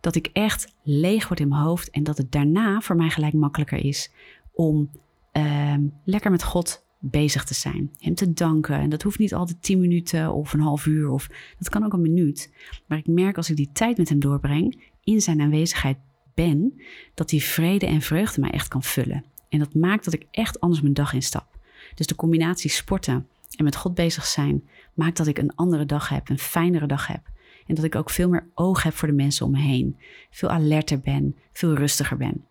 dat 0.00 0.14
ik 0.14 0.30
echt 0.32 0.74
leeg 0.82 1.28
word 1.28 1.40
in 1.40 1.48
mijn 1.48 1.62
hoofd 1.62 1.90
en 1.90 2.02
dat 2.02 2.18
het 2.18 2.32
daarna 2.32 2.80
voor 2.80 2.96
mij 2.96 3.10
gelijk 3.10 3.32
makkelijker 3.32 3.84
is 3.84 4.12
om 4.52 4.90
uh, 5.32 5.74
lekker 6.04 6.30
met 6.30 6.42
God 6.42 6.84
bezig 7.00 7.44
te 7.44 7.54
zijn. 7.54 7.90
Hem 7.98 8.14
te 8.14 8.32
danken. 8.32 8.74
En 8.74 8.90
dat 8.90 9.02
hoeft 9.02 9.18
niet 9.18 9.34
altijd 9.34 9.62
tien 9.62 9.80
minuten 9.80 10.32
of 10.32 10.52
een 10.52 10.60
half 10.60 10.86
uur. 10.86 11.10
Of 11.10 11.28
dat 11.58 11.68
kan 11.68 11.84
ook 11.84 11.92
een 11.92 12.00
minuut. 12.00 12.52
Maar 12.86 12.98
ik 12.98 13.06
merk 13.06 13.36
als 13.36 13.50
ik 13.50 13.56
die 13.56 13.70
tijd 13.72 13.96
met 13.96 14.08
hem 14.08 14.20
doorbreng, 14.20 14.82
in 15.04 15.20
zijn 15.20 15.40
aanwezigheid 15.40 15.96
ben, 16.34 16.80
dat 17.14 17.28
die 17.28 17.42
vrede 17.42 17.86
en 17.86 18.00
vreugde 18.00 18.40
mij 18.40 18.50
echt 18.50 18.68
kan 18.68 18.82
vullen. 18.82 19.24
En 19.48 19.58
dat 19.58 19.74
maakt 19.74 20.04
dat 20.04 20.14
ik 20.14 20.26
echt 20.30 20.60
anders 20.60 20.82
mijn 20.82 20.94
dag 20.94 21.12
instap. 21.12 21.58
Dus 21.94 22.06
de 22.06 22.14
combinatie 22.14 22.70
sporten 22.70 23.26
en 23.56 23.64
met 23.64 23.76
God 23.76 23.94
bezig 23.94 24.26
zijn, 24.26 24.68
maakt 24.94 25.16
dat 25.16 25.26
ik 25.26 25.38
een 25.38 25.54
andere 25.54 25.86
dag 25.86 26.08
heb, 26.08 26.28
een 26.28 26.38
fijnere 26.38 26.86
dag 26.86 27.06
heb. 27.06 27.20
En 27.66 27.74
dat 27.74 27.84
ik 27.84 27.94
ook 27.94 28.10
veel 28.10 28.28
meer 28.28 28.46
oog 28.54 28.82
heb 28.82 28.94
voor 28.94 29.08
de 29.08 29.14
mensen 29.14 29.46
om 29.46 29.52
me 29.52 29.58
heen. 29.58 29.96
Veel 30.30 30.48
alerter 30.48 31.00
ben, 31.00 31.36
veel 31.52 31.74
rustiger 31.74 32.16
ben. 32.16 32.44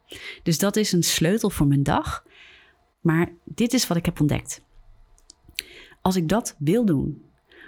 Dus 0.43 0.57
dat 0.57 0.75
is 0.75 0.91
een 0.91 1.03
sleutel 1.03 1.49
voor 1.49 1.67
mijn 1.67 1.83
dag. 1.83 2.25
Maar 2.99 3.29
dit 3.43 3.73
is 3.73 3.87
wat 3.87 3.97
ik 3.97 4.05
heb 4.05 4.19
ontdekt. 4.19 4.61
Als 6.01 6.15
ik 6.15 6.27
dat 6.27 6.55
wil 6.57 6.85
doen, 6.85 7.23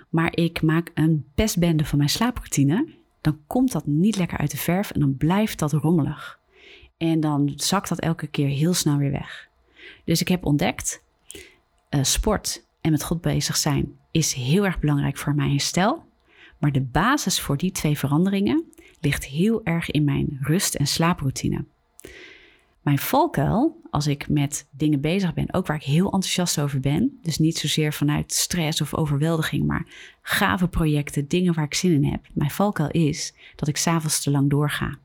maar 0.09 0.35
ik 0.35 0.61
maak 0.61 0.91
een 0.93 1.25
pestbende 1.35 1.85
van 1.85 1.97
mijn 1.97 2.09
slaaproutine, 2.09 2.87
dan 3.21 3.39
komt 3.47 3.71
dat 3.71 3.85
niet 3.85 4.15
lekker 4.15 4.37
uit 4.37 4.51
de 4.51 4.57
verf 4.57 4.91
en 4.91 4.99
dan 4.99 5.17
blijft 5.17 5.59
dat 5.59 5.71
rommelig. 5.71 6.39
En 6.97 7.19
dan 7.19 7.53
zakt 7.55 7.89
dat 7.89 7.99
elke 7.99 8.27
keer 8.27 8.47
heel 8.47 8.73
snel 8.73 8.97
weer 8.97 9.11
weg. 9.11 9.49
Dus 10.05 10.21
ik 10.21 10.27
heb 10.27 10.45
ontdekt, 10.45 11.03
uh, 11.89 12.03
sport 12.03 12.65
en 12.81 12.91
met 12.91 13.03
God 13.03 13.21
bezig 13.21 13.57
zijn 13.57 13.99
is 14.11 14.33
heel 14.33 14.65
erg 14.65 14.79
belangrijk 14.79 15.17
voor 15.17 15.35
mijn 15.35 15.49
herstel. 15.49 16.03
Maar 16.57 16.71
de 16.71 16.81
basis 16.81 17.39
voor 17.39 17.57
die 17.57 17.71
twee 17.71 17.97
veranderingen 17.97 18.65
ligt 18.99 19.25
heel 19.25 19.63
erg 19.63 19.91
in 19.91 20.03
mijn 20.03 20.37
rust- 20.41 20.75
en 20.75 20.87
slaaproutine. 20.87 21.65
Mijn 22.81 22.99
valkuil, 22.99 23.81
als 23.89 24.07
ik 24.07 24.29
met 24.29 24.67
dingen 24.71 25.01
bezig 25.01 25.33
ben, 25.33 25.53
ook 25.53 25.67
waar 25.67 25.75
ik 25.75 25.83
heel 25.83 26.05
enthousiast 26.05 26.59
over 26.59 26.79
ben, 26.79 27.19
dus 27.21 27.37
niet 27.37 27.57
zozeer 27.57 27.93
vanuit 27.93 28.33
stress 28.33 28.81
of 28.81 28.93
overweldiging, 28.93 29.65
maar 29.65 29.85
gave 30.21 30.67
projecten, 30.67 31.27
dingen 31.27 31.53
waar 31.53 31.65
ik 31.65 31.73
zin 31.73 31.91
in 31.91 32.05
heb. 32.05 32.27
Mijn 32.33 32.51
valkuil 32.51 32.89
is 32.91 33.33
dat 33.55 33.67
ik 33.67 33.77
s'avonds 33.77 34.23
te 34.23 34.31
lang 34.31 34.49
doorga. 34.49 34.97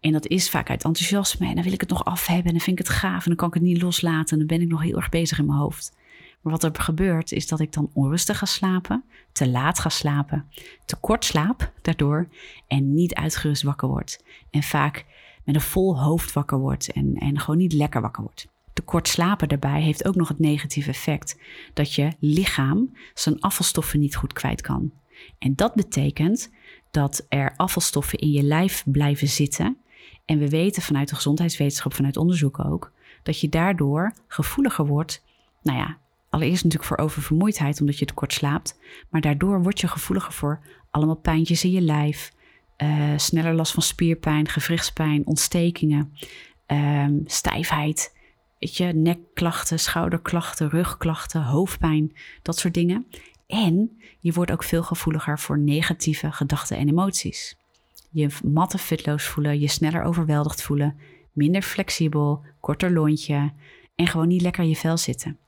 En 0.00 0.12
dat 0.12 0.26
is 0.26 0.50
vaak 0.50 0.70
uit 0.70 0.84
enthousiasme 0.84 1.46
en 1.46 1.54
dan 1.54 1.64
wil 1.64 1.72
ik 1.72 1.80
het 1.80 1.90
nog 1.90 2.04
af 2.04 2.26
hebben 2.26 2.46
en 2.46 2.52
dan 2.52 2.60
vind 2.60 2.80
ik 2.80 2.86
het 2.86 2.96
gaaf 2.96 3.22
en 3.22 3.28
dan 3.28 3.36
kan 3.36 3.48
ik 3.48 3.54
het 3.54 3.62
niet 3.62 3.82
loslaten 3.82 4.32
en 4.32 4.46
dan 4.46 4.58
ben 4.58 4.66
ik 4.66 4.72
nog 4.72 4.82
heel 4.82 4.96
erg 4.96 5.08
bezig 5.08 5.38
in 5.38 5.46
mijn 5.46 5.58
hoofd. 5.58 5.96
Maar 6.40 6.52
wat 6.52 6.64
er 6.64 6.82
gebeurt 6.82 7.32
is 7.32 7.46
dat 7.46 7.60
ik 7.60 7.72
dan 7.72 7.90
onrustig 7.92 8.38
ga 8.38 8.46
slapen, 8.46 9.04
te 9.32 9.48
laat 9.48 9.78
ga 9.78 9.88
slapen, 9.88 10.46
te 10.84 10.96
kort 10.96 11.24
slaap 11.24 11.72
daardoor 11.82 12.28
en 12.66 12.94
niet 12.94 13.14
uitgerust 13.14 13.62
wakker 13.62 13.88
word. 13.88 14.24
En 14.50 14.62
vaak 14.62 15.04
met 15.46 15.54
een 15.54 15.60
vol 15.60 16.00
hoofd 16.00 16.32
wakker 16.32 16.58
wordt 16.58 16.92
en, 16.92 17.14
en 17.14 17.40
gewoon 17.40 17.58
niet 17.58 17.72
lekker 17.72 18.00
wakker 18.00 18.22
wordt. 18.22 18.48
Te 18.72 18.82
kort 18.82 19.08
slapen 19.08 19.48
daarbij 19.48 19.82
heeft 19.82 20.06
ook 20.06 20.14
nog 20.14 20.28
het 20.28 20.38
negatieve 20.38 20.90
effect 20.90 21.38
dat 21.72 21.92
je 21.92 22.12
lichaam 22.18 22.96
zijn 23.14 23.40
afvalstoffen 23.40 24.00
niet 24.00 24.16
goed 24.16 24.32
kwijt 24.32 24.60
kan. 24.60 24.92
En 25.38 25.54
dat 25.54 25.74
betekent 25.74 26.50
dat 26.90 27.26
er 27.28 27.54
afvalstoffen 27.56 28.18
in 28.18 28.30
je 28.30 28.42
lijf 28.42 28.84
blijven 28.86 29.28
zitten. 29.28 29.76
En 30.24 30.38
we 30.38 30.48
weten 30.48 30.82
vanuit 30.82 31.08
de 31.08 31.14
gezondheidswetenschap, 31.14 31.94
vanuit 31.94 32.16
onderzoek 32.16 32.64
ook, 32.64 32.92
dat 33.22 33.40
je 33.40 33.48
daardoor 33.48 34.14
gevoeliger 34.26 34.86
wordt. 34.86 35.24
Nou 35.62 35.78
ja, 35.78 35.98
allereerst 36.30 36.64
natuurlijk 36.64 36.90
voor 36.90 37.04
oververmoeidheid 37.04 37.80
omdat 37.80 37.98
je 37.98 38.04
te 38.04 38.14
kort 38.14 38.32
slaapt. 38.32 38.78
Maar 39.10 39.20
daardoor 39.20 39.62
word 39.62 39.80
je 39.80 39.88
gevoeliger 39.88 40.32
voor 40.32 40.60
allemaal 40.90 41.16
pijntjes 41.16 41.64
in 41.64 41.70
je 41.70 41.80
lijf, 41.80 42.32
uh, 42.82 43.12
sneller 43.16 43.54
last 43.54 43.72
van 43.72 43.82
spierpijn, 43.82 44.48
gewrichtspijn, 44.48 45.26
ontstekingen, 45.26 46.12
um, 46.66 47.22
stijfheid, 47.26 48.16
weet 48.58 48.76
je, 48.76 48.84
nekklachten, 48.84 49.78
schouderklachten, 49.78 50.68
rugklachten, 50.68 51.42
hoofdpijn, 51.42 52.12
dat 52.42 52.58
soort 52.58 52.74
dingen. 52.74 53.06
En 53.46 53.98
je 54.20 54.32
wordt 54.32 54.50
ook 54.50 54.64
veel 54.64 54.82
gevoeliger 54.82 55.38
voor 55.38 55.58
negatieve 55.58 56.32
gedachten 56.32 56.76
en 56.76 56.88
emoties. 56.88 57.56
Je 58.10 58.28
matte 58.44 58.78
fitloos 58.78 59.24
voelen, 59.24 59.60
je 59.60 59.68
sneller 59.68 60.02
overweldigd 60.02 60.62
voelen, 60.62 60.96
minder 61.32 61.62
flexibel, 61.62 62.44
korter 62.60 62.92
lontje 62.92 63.52
en 63.94 64.06
gewoon 64.06 64.28
niet 64.28 64.42
lekker 64.42 64.62
in 64.62 64.68
je 64.68 64.76
vel 64.76 64.96
zitten. 64.96 65.38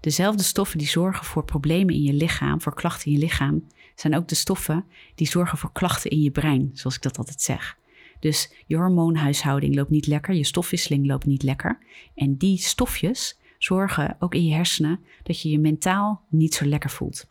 Dezelfde 0.00 0.42
stoffen 0.42 0.78
die 0.78 0.88
zorgen 0.88 1.24
voor 1.24 1.44
problemen 1.44 1.94
in 1.94 2.02
je 2.02 2.12
lichaam, 2.12 2.60
voor 2.60 2.74
klachten 2.74 3.06
in 3.06 3.12
je 3.12 3.18
lichaam, 3.18 3.66
zijn 4.00 4.16
ook 4.16 4.28
de 4.28 4.34
stoffen 4.34 4.84
die 5.14 5.26
zorgen 5.26 5.58
voor 5.58 5.72
klachten 5.72 6.10
in 6.10 6.22
je 6.22 6.30
brein, 6.30 6.70
zoals 6.72 6.96
ik 6.96 7.02
dat 7.02 7.18
altijd 7.18 7.40
zeg. 7.40 7.78
Dus 8.20 8.52
je 8.66 8.76
hormoonhuishouding 8.76 9.74
loopt 9.74 9.90
niet 9.90 10.06
lekker, 10.06 10.34
je 10.34 10.44
stofwisseling 10.44 11.06
loopt 11.06 11.26
niet 11.26 11.42
lekker. 11.42 11.78
En 12.14 12.36
die 12.36 12.58
stofjes 12.58 13.38
zorgen 13.58 14.16
ook 14.18 14.34
in 14.34 14.44
je 14.44 14.54
hersenen 14.54 15.00
dat 15.22 15.42
je 15.42 15.48
je 15.48 15.58
mentaal 15.58 16.22
niet 16.28 16.54
zo 16.54 16.64
lekker 16.64 16.90
voelt. 16.90 17.28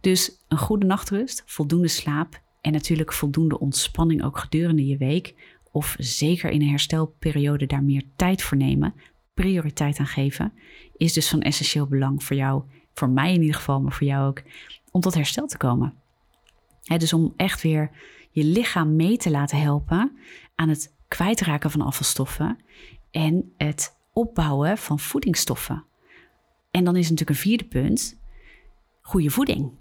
Dus 0.00 0.44
een 0.48 0.58
goede 0.58 0.86
nachtrust, 0.86 1.42
voldoende 1.46 1.88
slaap 1.88 2.40
en 2.60 2.72
natuurlijk 2.72 3.12
voldoende 3.12 3.58
ontspanning 3.58 4.24
ook 4.24 4.38
gedurende 4.38 4.86
je 4.86 4.96
week. 4.96 5.34
Of 5.72 5.96
zeker 5.98 6.50
in 6.50 6.62
een 6.62 6.68
herstelperiode 6.68 7.66
daar 7.66 7.84
meer 7.84 8.02
tijd 8.16 8.42
voor 8.42 8.56
nemen, 8.56 8.94
prioriteit 9.34 9.98
aan 9.98 10.06
geven, 10.06 10.52
is 10.96 11.12
dus 11.12 11.28
van 11.28 11.42
essentieel 11.42 11.86
belang 11.86 12.24
voor 12.24 12.36
jou, 12.36 12.62
voor 12.98 13.10
mij 13.10 13.34
in 13.34 13.40
ieder 13.40 13.56
geval, 13.56 13.80
maar 13.80 13.92
voor 13.92 14.06
jou 14.06 14.28
ook, 14.28 14.42
om 14.90 15.00
tot 15.00 15.14
herstel 15.14 15.46
te 15.46 15.56
komen. 15.56 15.94
dus 16.82 17.12
om 17.12 17.32
echt 17.36 17.62
weer 17.62 17.90
je 18.30 18.44
lichaam 18.44 18.96
mee 18.96 19.16
te 19.16 19.30
laten 19.30 19.60
helpen 19.60 20.18
aan 20.54 20.68
het 20.68 20.94
kwijtraken 21.08 21.70
van 21.70 21.80
afvalstoffen 21.80 22.58
en 23.10 23.52
het 23.56 23.96
opbouwen 24.12 24.78
van 24.78 24.98
voedingsstoffen. 24.98 25.84
En 26.70 26.84
dan 26.84 26.96
is 26.96 27.02
natuurlijk 27.02 27.30
een 27.30 27.44
vierde 27.44 27.64
punt, 27.64 28.20
goede 29.00 29.30
voeding. 29.30 29.72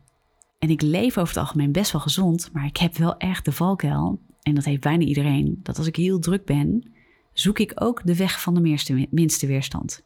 En 0.60 0.70
ik 0.70 0.82
leef 0.82 1.18
over 1.18 1.34
het 1.34 1.44
algemeen 1.44 1.72
best 1.72 1.92
wel 1.92 2.02
gezond, 2.02 2.50
maar 2.54 2.66
ik 2.66 2.78
heb 2.78 2.96
wel 2.96 3.18
echt 3.18 3.46
de 3.46 3.52
valkuil, 3.52 4.20
en 4.42 4.56
dat 4.56 4.66
heeft 4.66 4.82
bijna 4.82 5.04
iedereen, 5.04 5.60
dat 5.64 5.78
als 5.78 5.88
ik 5.88 5.96
heel 5.96 6.20
druk 6.20 6.46
ben, 6.46 6.92
zoek 7.34 7.60
ik 7.60 7.72
ook 7.76 8.02
de 8.06 8.16
weg 8.16 8.42
van 8.42 8.54
de 8.54 9.08
minste 9.10 9.48
weerstand. 9.48 10.04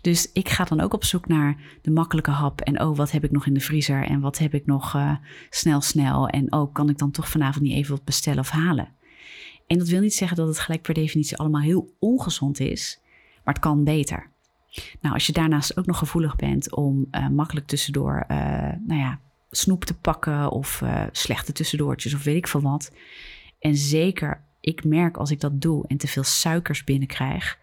Dus 0.00 0.32
ik 0.32 0.48
ga 0.48 0.64
dan 0.64 0.80
ook 0.80 0.94
op 0.94 1.04
zoek 1.04 1.28
naar 1.28 1.56
de 1.82 1.90
makkelijke 1.90 2.30
hap. 2.30 2.60
En 2.60 2.80
oh, 2.80 2.96
wat 2.96 3.10
heb 3.10 3.24
ik 3.24 3.30
nog 3.30 3.46
in 3.46 3.54
de 3.54 3.60
vriezer? 3.60 4.04
En 4.04 4.20
wat 4.20 4.38
heb 4.38 4.54
ik 4.54 4.66
nog 4.66 4.94
uh, 4.94 5.16
snel, 5.50 5.80
snel? 5.80 6.28
En 6.28 6.52
oh, 6.52 6.72
kan 6.74 6.88
ik 6.88 6.98
dan 6.98 7.10
toch 7.10 7.28
vanavond 7.28 7.64
niet 7.64 7.74
even 7.74 7.94
wat 7.94 8.04
bestellen 8.04 8.38
of 8.38 8.50
halen? 8.50 8.88
En 9.66 9.78
dat 9.78 9.88
wil 9.88 10.00
niet 10.00 10.14
zeggen 10.14 10.36
dat 10.36 10.48
het 10.48 10.58
gelijk 10.58 10.82
per 10.82 10.94
definitie 10.94 11.36
allemaal 11.36 11.60
heel 11.60 11.94
ongezond 11.98 12.60
is, 12.60 13.00
maar 13.44 13.54
het 13.54 13.62
kan 13.62 13.84
beter. 13.84 14.30
Nou, 15.00 15.14
als 15.14 15.26
je 15.26 15.32
daarnaast 15.32 15.76
ook 15.78 15.86
nog 15.86 15.98
gevoelig 15.98 16.36
bent 16.36 16.74
om 16.74 17.06
uh, 17.10 17.28
makkelijk 17.28 17.66
tussendoor, 17.66 18.24
uh, 18.28 18.38
nou 18.86 19.00
ja, 19.00 19.20
snoep 19.50 19.84
te 19.84 19.98
pakken 19.98 20.50
of 20.50 20.82
slechte 21.12 21.52
tussendoortjes 21.52 22.14
of 22.14 22.22
weet 22.24 22.36
ik 22.36 22.48
veel 22.48 22.60
wat. 22.60 22.92
En 23.58 23.76
zeker, 23.76 24.44
ik 24.60 24.84
merk 24.84 25.16
als 25.16 25.30
ik 25.30 25.40
dat 25.40 25.60
doe 25.60 25.86
en 25.86 25.96
te 25.96 26.06
veel 26.06 26.22
suikers 26.22 26.84
binnenkrijg, 26.84 27.58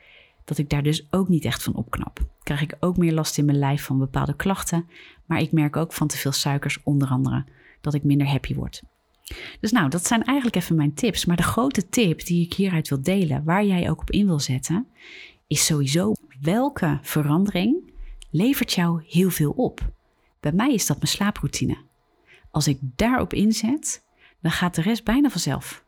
dat 0.45 0.57
ik 0.57 0.69
daar 0.69 0.83
dus 0.83 1.07
ook 1.11 1.27
niet 1.27 1.45
echt 1.45 1.63
van 1.63 1.75
opknap. 1.75 2.19
Krijg 2.43 2.61
ik 2.61 2.75
ook 2.79 2.97
meer 2.97 3.13
last 3.13 3.37
in 3.37 3.45
mijn 3.45 3.59
lijf 3.59 3.83
van 3.83 3.97
bepaalde 3.97 4.35
klachten, 4.35 4.87
maar 5.25 5.39
ik 5.39 5.51
merk 5.51 5.75
ook 5.75 5.93
van 5.93 6.07
te 6.07 6.17
veel 6.17 6.31
suikers 6.31 6.83
onder 6.83 7.07
andere 7.07 7.45
dat 7.81 7.93
ik 7.93 8.03
minder 8.03 8.27
happy 8.27 8.55
word. 8.55 8.81
Dus 9.59 9.71
nou, 9.71 9.89
dat 9.89 10.05
zijn 10.05 10.23
eigenlijk 10.23 10.57
even 10.57 10.75
mijn 10.75 10.93
tips. 10.93 11.25
Maar 11.25 11.37
de 11.37 11.43
grote 11.43 11.89
tip 11.89 12.25
die 12.25 12.45
ik 12.45 12.53
hieruit 12.53 12.89
wil 12.89 13.01
delen, 13.01 13.43
waar 13.43 13.65
jij 13.65 13.89
ook 13.89 14.01
op 14.01 14.11
in 14.11 14.25
wil 14.25 14.39
zetten, 14.39 14.87
is 15.47 15.65
sowieso 15.65 16.13
welke 16.41 16.99
verandering 17.01 17.93
levert 18.29 18.73
jou 18.73 19.03
heel 19.07 19.29
veel 19.29 19.51
op. 19.51 19.91
Bij 20.39 20.51
mij 20.51 20.73
is 20.73 20.85
dat 20.85 20.97
mijn 20.97 21.07
slaaproutine. 21.07 21.77
Als 22.51 22.67
ik 22.67 22.79
daarop 22.81 23.33
inzet, 23.33 24.03
dan 24.41 24.51
gaat 24.51 24.75
de 24.75 24.81
rest 24.81 25.03
bijna 25.03 25.29
vanzelf. 25.29 25.83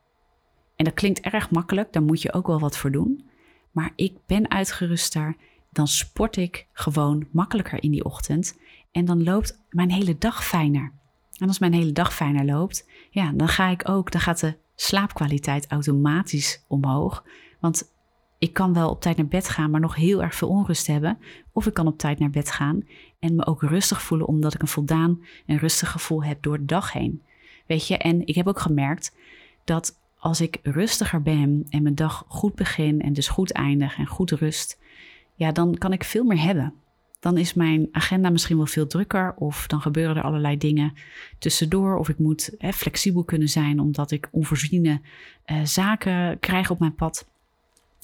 En 0.75 0.85
dat 0.85 0.93
klinkt 0.93 1.19
erg 1.19 1.51
makkelijk, 1.51 1.93
daar 1.93 2.03
moet 2.03 2.21
je 2.21 2.33
ook 2.33 2.47
wel 2.47 2.59
wat 2.59 2.77
voor 2.77 2.91
doen. 2.91 3.29
Maar 3.77 3.91
ik 3.95 4.17
ben 4.25 4.51
uitgeruster. 4.51 5.35
Dan 5.71 5.87
sport 5.87 6.37
ik 6.37 6.67
gewoon 6.73 7.27
makkelijker 7.31 7.83
in 7.83 7.91
die 7.91 8.05
ochtend. 8.05 8.59
En 8.91 9.05
dan 9.05 9.23
loopt 9.23 9.63
mijn 9.69 9.91
hele 9.91 10.17
dag 10.17 10.45
fijner. 10.45 10.91
En 11.37 11.47
als 11.47 11.59
mijn 11.59 11.73
hele 11.73 11.91
dag 11.91 12.13
fijner 12.13 12.45
loopt, 12.45 12.89
ja, 13.09 13.31
dan 13.31 13.47
ga 13.47 13.67
ik 13.67 13.89
ook, 13.89 14.11
dan 14.11 14.21
gaat 14.21 14.39
de 14.39 14.57
slaapkwaliteit 14.75 15.67
automatisch 15.67 16.63
omhoog. 16.67 17.23
Want 17.59 17.91
ik 18.37 18.53
kan 18.53 18.73
wel 18.73 18.89
op 18.89 19.01
tijd 19.01 19.17
naar 19.17 19.27
bed 19.27 19.49
gaan, 19.49 19.71
maar 19.71 19.79
nog 19.79 19.95
heel 19.95 20.23
erg 20.23 20.35
veel 20.35 20.49
onrust 20.49 20.87
hebben. 20.87 21.17
Of 21.51 21.65
ik 21.65 21.73
kan 21.73 21.87
op 21.87 21.97
tijd 21.97 22.19
naar 22.19 22.29
bed 22.29 22.51
gaan 22.51 22.87
en 23.19 23.35
me 23.35 23.45
ook 23.45 23.61
rustig 23.61 24.01
voelen, 24.01 24.27
omdat 24.27 24.53
ik 24.53 24.61
een 24.61 24.67
voldaan 24.67 25.25
en 25.45 25.57
rustig 25.57 25.91
gevoel 25.91 26.23
heb 26.23 26.41
door 26.43 26.57
de 26.57 26.65
dag 26.65 26.93
heen. 26.93 27.23
Weet 27.67 27.87
je, 27.87 27.97
en 27.97 28.27
ik 28.27 28.35
heb 28.35 28.47
ook 28.47 28.59
gemerkt 28.59 29.15
dat 29.63 29.99
als 30.27 30.41
ik 30.41 30.59
rustiger 30.63 31.21
ben 31.21 31.65
en 31.69 31.81
mijn 31.83 31.95
dag 31.95 32.25
goed 32.27 32.55
begin 32.55 33.01
en 33.01 33.13
dus 33.13 33.27
goed 33.27 33.51
eindig 33.51 33.97
en 33.97 34.07
goed 34.07 34.31
rust, 34.31 34.79
ja, 35.35 35.51
dan 35.51 35.77
kan 35.77 35.93
ik 35.93 36.03
veel 36.03 36.23
meer 36.23 36.41
hebben. 36.41 36.73
Dan 37.19 37.37
is 37.37 37.53
mijn 37.53 37.87
agenda 37.91 38.29
misschien 38.29 38.57
wel 38.57 38.65
veel 38.65 38.87
drukker 38.87 39.33
of 39.33 39.67
dan 39.67 39.81
gebeuren 39.81 40.15
er 40.15 40.23
allerlei 40.23 40.57
dingen 40.57 40.93
tussendoor 41.39 41.97
of 41.97 42.09
ik 42.09 42.17
moet 42.17 42.55
hè, 42.57 42.73
flexibel 42.73 43.23
kunnen 43.23 43.49
zijn 43.49 43.79
omdat 43.79 44.11
ik 44.11 44.27
onvoorziene 44.31 45.01
uh, 45.45 45.57
zaken 45.63 46.39
krijg 46.39 46.69
op 46.69 46.79
mijn 46.79 46.95
pad. 46.95 47.27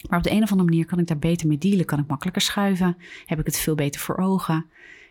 Maar 0.10 0.18
op 0.18 0.24
de 0.24 0.32
een 0.32 0.44
of 0.44 0.52
andere 0.52 0.70
manier 0.70 0.86
kan 0.86 1.00
ik 1.00 1.08
daar 1.08 1.20
beter 1.20 1.48
mee 1.48 1.58
dealen, 1.58 1.86
kan 1.86 2.00
ik 2.00 2.08
makkelijker 2.08 2.42
schuiven, 2.42 2.98
heb 3.26 3.40
ik 3.40 3.46
het 3.46 3.60
veel 3.60 3.76
beter 3.76 4.02
voor 4.02 4.18
ogen. 4.18 4.66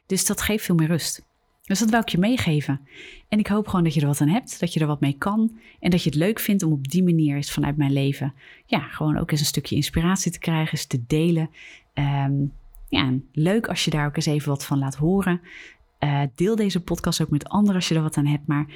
Dus 0.06 0.26
dat 0.26 0.42
geeft 0.42 0.64
veel 0.64 0.74
meer 0.74 0.88
rust. 0.88 1.24
Dus 1.62 1.78
dat 1.78 1.90
wil 1.90 2.00
ik 2.00 2.08
je 2.08 2.18
meegeven. 2.18 2.80
En 3.28 3.38
ik 3.38 3.46
hoop 3.46 3.68
gewoon 3.68 3.84
dat 3.84 3.94
je 3.94 4.00
er 4.00 4.06
wat 4.06 4.20
aan 4.20 4.28
hebt, 4.28 4.60
dat 4.60 4.72
je 4.72 4.80
er 4.80 4.86
wat 4.86 5.00
mee 5.00 5.16
kan. 5.18 5.58
En 5.80 5.90
dat 5.90 6.02
je 6.02 6.08
het 6.10 6.18
leuk 6.18 6.38
vindt 6.38 6.62
om 6.62 6.72
op 6.72 6.88
die 6.88 7.02
manier 7.02 7.36
eens 7.36 7.52
vanuit 7.52 7.76
mijn 7.76 7.92
leven, 7.92 8.34
ja, 8.66 8.80
gewoon 8.80 9.16
ook 9.16 9.30
eens 9.30 9.40
een 9.40 9.46
stukje 9.46 9.76
inspiratie 9.76 10.32
te 10.32 10.38
krijgen, 10.38 10.72
eens 10.72 10.86
te 10.86 11.04
delen. 11.06 11.50
Um, 11.94 12.52
ja, 12.88 13.12
leuk 13.32 13.68
als 13.68 13.84
je 13.84 13.90
daar 13.90 14.06
ook 14.06 14.16
eens 14.16 14.26
even 14.26 14.48
wat 14.48 14.64
van 14.64 14.78
laat 14.78 14.94
horen. 14.94 15.40
Uh, 16.00 16.22
deel 16.34 16.56
deze 16.56 16.82
podcast 16.82 17.22
ook 17.22 17.30
met 17.30 17.48
anderen 17.48 17.74
als 17.76 17.88
je 17.88 17.94
er 17.94 18.02
wat 18.02 18.16
aan 18.16 18.26
hebt. 18.26 18.46
Maar 18.46 18.66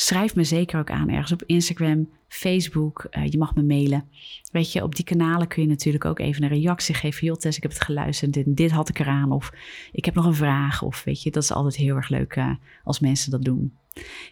schrijf 0.00 0.34
me 0.34 0.44
zeker 0.44 0.78
ook 0.78 0.90
aan 0.90 1.08
ergens 1.08 1.32
op 1.32 1.42
Instagram, 1.46 2.08
Facebook. 2.28 3.06
Uh, 3.10 3.26
je 3.26 3.38
mag 3.38 3.54
me 3.54 3.62
mailen. 3.62 4.08
Weet 4.52 4.72
je, 4.72 4.82
op 4.82 4.94
die 4.94 5.04
kanalen 5.04 5.48
kun 5.48 5.62
je 5.62 5.68
natuurlijk 5.68 6.04
ook 6.04 6.18
even 6.18 6.42
een 6.42 6.48
reactie 6.48 6.94
geven. 6.94 7.26
Joh, 7.26 7.36
Tess, 7.36 7.56
ik 7.56 7.62
heb 7.62 7.72
het 7.72 7.82
geluisterd. 7.82 8.32
Dit, 8.32 8.56
dit 8.56 8.70
had 8.70 8.88
ik 8.88 8.98
eraan. 8.98 9.32
Of 9.32 9.52
ik 9.92 10.04
heb 10.04 10.14
nog 10.14 10.24
een 10.24 10.34
vraag. 10.34 10.82
Of 10.82 11.04
weet 11.04 11.22
je, 11.22 11.30
dat 11.30 11.42
is 11.42 11.52
altijd 11.52 11.76
heel 11.76 11.96
erg 11.96 12.08
leuk 12.08 12.36
uh, 12.36 12.50
als 12.84 13.00
mensen 13.00 13.30
dat 13.30 13.42
doen. 13.42 13.72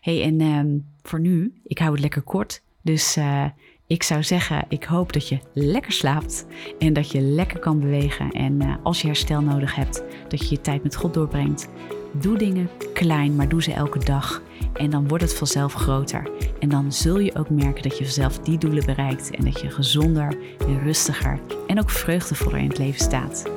hey, 0.00 0.22
en 0.22 0.40
um, 0.40 0.86
voor 1.02 1.20
nu, 1.20 1.60
ik 1.64 1.78
hou 1.78 1.92
het 1.92 2.00
lekker 2.00 2.22
kort. 2.22 2.62
Dus 2.82 3.16
uh, 3.16 3.44
ik 3.86 4.02
zou 4.02 4.22
zeggen, 4.22 4.64
ik 4.68 4.84
hoop 4.84 5.12
dat 5.12 5.28
je 5.28 5.38
lekker 5.54 5.92
slaapt 5.92 6.46
en 6.78 6.92
dat 6.92 7.10
je 7.10 7.20
lekker 7.20 7.58
kan 7.58 7.80
bewegen. 7.80 8.30
En 8.30 8.82
als 8.82 9.00
je 9.00 9.06
herstel 9.06 9.42
nodig 9.42 9.74
hebt, 9.74 10.04
dat 10.28 10.40
je 10.40 10.54
je 10.54 10.60
tijd 10.60 10.82
met 10.82 10.96
God 10.96 11.14
doorbrengt. 11.14 11.68
Doe 12.12 12.38
dingen 12.38 12.70
klein, 12.92 13.36
maar 13.36 13.48
doe 13.48 13.62
ze 13.62 13.72
elke 13.72 13.98
dag. 13.98 14.42
En 14.78 14.90
dan 14.90 15.08
wordt 15.08 15.24
het 15.24 15.34
vanzelf 15.34 15.72
groter. 15.72 16.30
En 16.58 16.68
dan 16.68 16.92
zul 16.92 17.18
je 17.18 17.34
ook 17.34 17.50
merken 17.50 17.82
dat 17.82 17.98
je 17.98 18.04
vanzelf 18.04 18.38
die 18.38 18.58
doelen 18.58 18.84
bereikt. 18.84 19.30
En 19.30 19.44
dat 19.44 19.60
je 19.60 19.70
gezonder 19.70 20.36
en 20.58 20.82
rustiger 20.82 21.38
en 21.66 21.78
ook 21.78 21.90
vreugdevoller 21.90 22.58
in 22.58 22.68
het 22.68 22.78
leven 22.78 23.00
staat. 23.00 23.50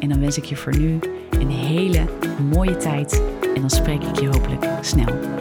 En 0.00 0.08
dan 0.08 0.20
wens 0.20 0.36
ik 0.36 0.44
je 0.44 0.56
voor 0.56 0.78
nu 0.78 0.98
een 1.30 1.50
hele 1.50 2.04
mooie 2.52 2.76
tijd. 2.76 3.22
En 3.54 3.60
dan 3.60 3.70
spreek 3.70 4.02
ik 4.02 4.20
je 4.20 4.26
hopelijk 4.26 4.66
snel. 4.80 5.39